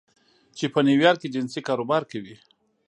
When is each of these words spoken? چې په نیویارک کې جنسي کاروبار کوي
چې 0.57 0.65
په 0.73 0.79
نیویارک 0.87 1.19
کې 1.21 1.33
جنسي 1.35 1.61
کاروبار 1.67 2.03
کوي 2.11 2.35